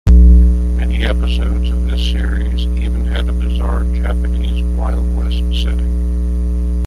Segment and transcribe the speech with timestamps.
[0.07, 6.71] Many episodes of this series even had a bizarre Japanese "wild west" setting.